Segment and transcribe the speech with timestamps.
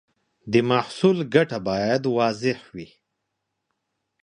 [0.51, 2.89] د محصول ګټه باید واضح وي.